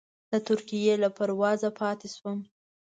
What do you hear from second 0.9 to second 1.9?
له پروازه